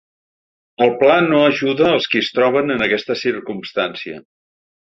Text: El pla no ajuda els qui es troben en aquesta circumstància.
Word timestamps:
El 0.85 0.93
pla 1.01 1.17
no 1.25 1.41
ajuda 1.49 1.91
els 1.97 2.09
qui 2.13 2.21
es 2.23 2.31
troben 2.39 2.77
en 2.77 2.87
aquesta 2.87 3.19
circumstància. 3.27 4.19